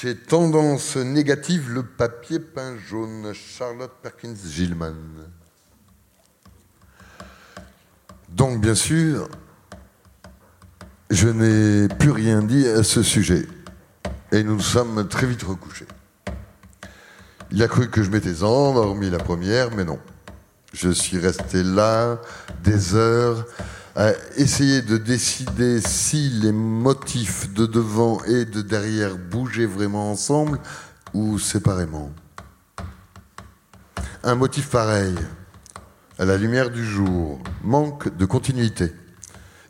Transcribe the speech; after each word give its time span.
Chez 0.00 0.14
Tendance 0.14 0.94
Négative, 0.94 1.72
le 1.72 1.82
papier 1.82 2.38
peint 2.38 2.78
jaune, 2.78 3.32
Charlotte 3.34 3.90
Perkins 4.00 4.36
Gilman. 4.48 4.94
Donc, 8.28 8.60
bien 8.60 8.76
sûr, 8.76 9.28
je 11.10 11.26
n'ai 11.26 11.88
plus 11.88 12.12
rien 12.12 12.42
dit 12.42 12.68
à 12.68 12.84
ce 12.84 13.02
sujet. 13.02 13.48
Et 14.30 14.44
nous 14.44 14.54
nous 14.54 14.60
sommes 14.60 15.08
très 15.08 15.26
vite 15.26 15.42
recouchés. 15.42 15.88
Il 17.50 17.60
a 17.60 17.66
cru 17.66 17.90
que 17.90 18.04
je 18.04 18.10
m'étais 18.10 18.44
endormi 18.44 19.10
la 19.10 19.18
première, 19.18 19.74
mais 19.74 19.84
non. 19.84 19.98
Je 20.72 20.90
suis 20.90 21.18
resté 21.18 21.64
là 21.64 22.20
des 22.62 22.94
heures 22.94 23.44
à 23.98 24.12
essayer 24.36 24.80
de 24.80 24.96
décider 24.96 25.80
si 25.80 26.30
les 26.30 26.52
motifs 26.52 27.52
de 27.52 27.66
devant 27.66 28.22
et 28.26 28.44
de 28.44 28.62
derrière 28.62 29.18
bougeaient 29.18 29.66
vraiment 29.66 30.12
ensemble 30.12 30.60
ou 31.14 31.40
séparément. 31.40 32.12
Un 34.22 34.36
motif 34.36 34.68
pareil, 34.70 35.16
à 36.16 36.24
la 36.24 36.36
lumière 36.36 36.70
du 36.70 36.84
jour, 36.84 37.42
manque 37.64 38.16
de 38.16 38.24
continuité, 38.24 38.92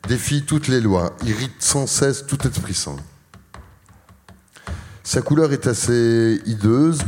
défie 0.07 0.45
toutes 0.45 0.67
les 0.67 0.79
lois, 0.79 1.15
irrite 1.25 1.63
sans 1.63 1.87
cesse 1.87 2.27
tout 2.27 2.47
esprit 2.47 2.75
sain. 2.75 2.97
Sa 5.03 5.23
couleur 5.23 5.51
est 5.53 5.65
assez 5.65 6.39
hideuse, 6.45 7.01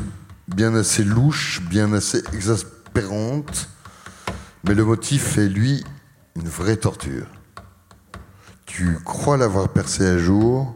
bien 0.48 0.74
assez 0.74 1.04
louche, 1.04 1.62
bien 1.70 1.94
assez 1.94 2.24
exaspérante, 2.34 3.70
mais 4.64 4.74
le 4.74 4.86
motif 4.86 5.38
est, 5.38 5.50
lui, 5.50 5.84
une 6.36 6.48
vraie 6.48 6.78
torture. 6.78 7.28
Tu 8.66 8.98
crois 9.04 9.38
l'avoir 9.38 9.70
percé 9.70 10.06
à 10.06 10.18
jour, 10.18 10.74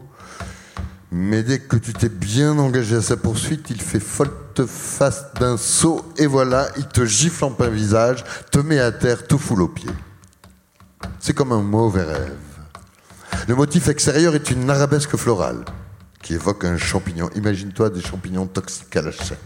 mais 1.10 1.42
dès 1.42 1.60
que 1.60 1.76
tu 1.76 1.92
t'es 1.92 2.08
bien 2.08 2.58
engagé 2.58 2.96
à 2.96 3.02
sa 3.02 3.16
poursuite, 3.16 3.70
il 3.70 3.80
fait 3.80 4.02
volte-face 4.02 5.32
d'un 5.34 5.56
saut 5.56 6.04
et 6.18 6.26
voilà, 6.26 6.68
il 6.76 6.86
te 6.86 7.04
gifle 7.06 7.44
en 7.44 7.50
plein 7.50 7.70
visage, 7.70 8.24
te 8.50 8.58
met 8.58 8.80
à 8.80 8.92
terre, 8.92 9.26
te 9.26 9.36
foule 9.36 9.62
aux 9.62 9.68
pieds. 9.68 9.90
C'est 11.20 11.32
comme 11.32 11.52
un 11.52 11.62
mauvais 11.62 12.04
rêve. 12.04 12.36
Le 13.48 13.54
motif 13.54 13.88
extérieur 13.88 14.34
est 14.34 14.50
une 14.50 14.68
arabesque 14.68 15.16
florale 15.16 15.64
qui 16.22 16.34
évoque 16.34 16.64
un 16.64 16.76
champignon. 16.76 17.30
Imagine-toi 17.36 17.90
des 17.90 18.02
champignons 18.02 18.46
toxiques 18.46 18.96
à 18.96 19.02
la 19.02 19.12
chaîne. 19.12 19.36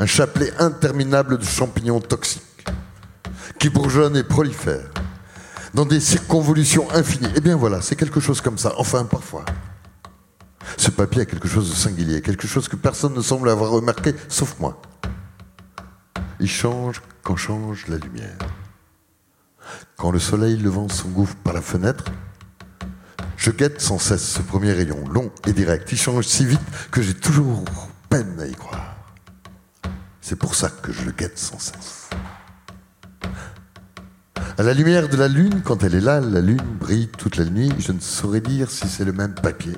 Un 0.00 0.06
chapelet 0.06 0.52
interminable 0.58 1.38
de 1.38 1.44
champignons 1.44 2.00
toxiques 2.00 2.42
qui 3.64 3.70
bourgeonnent 3.70 4.18
et 4.18 4.22
prolifèrent 4.22 4.90
dans 5.72 5.86
des 5.86 5.98
circonvolutions 5.98 6.86
infinies. 6.90 7.32
Eh 7.34 7.40
bien 7.40 7.56
voilà, 7.56 7.80
c'est 7.80 7.96
quelque 7.96 8.20
chose 8.20 8.42
comme 8.42 8.58
ça. 8.58 8.74
Enfin, 8.76 9.06
parfois. 9.06 9.46
Ce 10.76 10.90
papier 10.90 11.22
a 11.22 11.24
quelque 11.24 11.48
chose 11.48 11.70
de 11.70 11.74
singulier, 11.74 12.20
quelque 12.20 12.46
chose 12.46 12.68
que 12.68 12.76
personne 12.76 13.14
ne 13.14 13.22
semble 13.22 13.48
avoir 13.48 13.70
remarqué, 13.70 14.14
sauf 14.28 14.60
moi. 14.60 14.82
Il 16.40 16.50
change 16.50 17.00
quand 17.22 17.36
change 17.36 17.86
la 17.88 17.96
lumière. 17.96 18.36
Quand 19.96 20.10
le 20.10 20.18
soleil 20.18 20.58
levant 20.58 20.90
s'engouffre 20.90 21.36
par 21.36 21.54
la 21.54 21.62
fenêtre, 21.62 22.04
je 23.38 23.50
guette 23.50 23.80
sans 23.80 23.98
cesse 23.98 24.28
ce 24.28 24.42
premier 24.42 24.72
rayon, 24.72 25.08
long 25.08 25.30
et 25.46 25.54
direct. 25.54 25.90
Il 25.90 25.96
change 25.96 26.26
si 26.26 26.44
vite 26.44 26.60
que 26.90 27.00
j'ai 27.00 27.14
toujours 27.14 27.64
peine 28.10 28.38
à 28.40 28.46
y 28.46 28.54
croire. 28.54 28.94
C'est 30.20 30.36
pour 30.36 30.54
ça 30.54 30.68
que 30.68 30.92
je 30.92 31.06
le 31.06 31.12
guette 31.12 31.38
sans 31.38 31.58
cesse. 31.58 32.03
À 34.56 34.62
la 34.62 34.72
lumière 34.72 35.08
de 35.08 35.16
la 35.16 35.26
lune, 35.26 35.62
quand 35.64 35.82
elle 35.82 35.96
est 35.96 36.00
là, 36.00 36.20
la 36.20 36.40
lune 36.40 36.62
brille 36.78 37.08
toute 37.08 37.36
la 37.38 37.44
nuit. 37.44 37.72
Je 37.80 37.90
ne 37.90 37.98
saurais 37.98 38.40
dire 38.40 38.70
si 38.70 38.86
c'est 38.86 39.04
le 39.04 39.12
même 39.12 39.34
papier. 39.34 39.72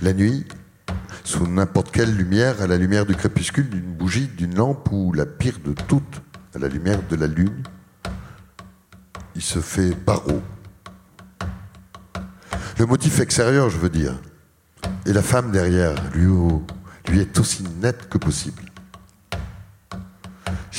La 0.00 0.14
nuit, 0.14 0.46
sous 1.22 1.46
n'importe 1.46 1.90
quelle 1.90 2.16
lumière, 2.16 2.62
à 2.62 2.66
la 2.66 2.78
lumière 2.78 3.04
du 3.04 3.14
crépuscule, 3.14 3.68
d'une 3.68 3.92
bougie, 3.94 4.26
d'une 4.26 4.54
lampe 4.54 4.88
ou 4.90 5.12
la 5.12 5.26
pire 5.26 5.58
de 5.62 5.74
toutes, 5.86 6.22
à 6.54 6.58
la 6.58 6.68
lumière 6.68 7.00
de 7.10 7.16
la 7.16 7.26
lune, 7.26 7.62
il 9.36 9.42
se 9.42 9.58
fait 9.58 9.94
barreau. 10.06 10.40
Le 12.78 12.86
motif 12.86 13.20
extérieur, 13.20 13.68
je 13.68 13.76
veux 13.76 13.90
dire, 13.90 14.18
et 15.04 15.12
la 15.12 15.22
femme 15.22 15.52
derrière, 15.52 15.94
lui, 16.14 16.26
lui 17.10 17.20
est 17.20 17.38
aussi 17.38 17.64
nette 17.82 18.08
que 18.08 18.16
possible. 18.16 18.62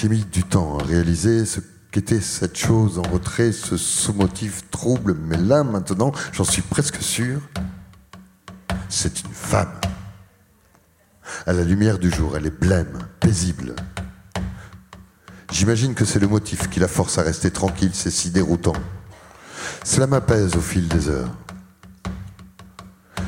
J'ai 0.01 0.07
mis 0.07 0.23
du 0.23 0.45
temps 0.45 0.77
à 0.77 0.83
réaliser 0.85 1.43
ce 1.43 1.59
qu'était 1.91 2.21
cette 2.21 2.57
chose 2.57 2.99
en 2.99 3.01
retrait, 3.01 3.51
ce 3.51 3.75
sous-motif 3.75 4.69
trouble, 4.71 5.13
mais 5.13 5.35
là, 5.35 5.65
maintenant, 5.65 6.13
j'en 6.31 6.45
suis 6.45 6.61
presque 6.61 7.01
sûr, 7.01 7.41
c'est 8.87 9.19
une 9.19 9.33
femme. 9.33 9.77
À 11.45 11.51
la 11.51 11.65
lumière 11.65 11.99
du 11.99 12.09
jour, 12.09 12.37
elle 12.37 12.45
est 12.45 12.61
blême, 12.61 12.97
paisible. 13.19 13.75
J'imagine 15.51 15.93
que 15.93 16.05
c'est 16.05 16.19
le 16.19 16.29
motif 16.29 16.69
qui 16.69 16.79
la 16.79 16.87
force 16.87 17.17
à 17.17 17.21
rester 17.21 17.51
tranquille, 17.51 17.91
c'est 17.91 18.09
si 18.09 18.29
déroutant. 18.29 18.77
Cela 19.83 20.07
m'apaise 20.07 20.55
au 20.55 20.61
fil 20.61 20.87
des 20.87 21.09
heures. 21.09 21.35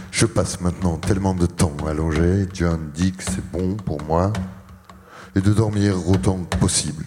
Je 0.09 0.26
passe 0.26 0.62
maintenant 0.62 0.96
tellement 0.96 1.34
de 1.34 1.48
temps 1.48 1.76
allongé, 1.86 2.48
John 2.53 2.92
dit 2.94 3.12
que 3.12 3.24
c'est 3.26 3.46
bon 3.52 3.76
pour 3.76 4.02
moi, 4.03 4.32
et 5.36 5.42
de 5.42 5.53
dormir 5.53 6.08
autant 6.08 6.44
que 6.44 6.58
possible. 6.58 7.06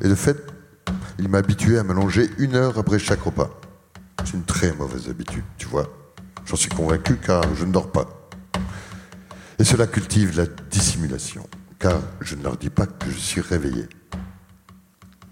Et 0.00 0.08
de 0.08 0.14
fait, 0.14 0.36
il 1.18 1.28
m'a 1.28 1.38
habitué 1.38 1.78
à 1.78 1.82
m'allonger 1.82 2.30
une 2.38 2.54
heure 2.54 2.78
après 2.78 2.98
chaque 2.98 3.22
repas. 3.22 3.50
C'est 4.24 4.34
une 4.34 4.44
très 4.44 4.72
mauvaise 4.72 5.08
habitude, 5.08 5.44
tu 5.56 5.66
vois. 5.66 5.86
J'en 6.44 6.56
suis 6.56 6.68
convaincu 6.68 7.16
car 7.16 7.42
je 7.54 7.64
ne 7.64 7.72
dors 7.72 7.90
pas. 7.90 8.28
Et 9.58 9.64
cela 9.64 9.86
cultive 9.86 10.36
la 10.36 10.46
dissimulation, 10.70 11.48
car 11.78 11.98
je 12.20 12.34
ne 12.34 12.42
leur 12.42 12.56
dis 12.56 12.70
pas 12.70 12.86
que 12.86 13.10
je 13.10 13.16
suis 13.16 13.40
réveillé. 13.40 13.88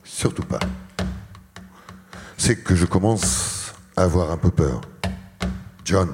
Surtout 0.02 0.44
pas. 0.44 0.60
C'est 2.38 2.56
que 2.56 2.74
je 2.74 2.86
commence 2.86 3.72
à 3.96 4.02
avoir 4.02 4.30
un 4.30 4.36
peu 4.36 4.50
peur. 4.50 4.80
John, 5.84 6.08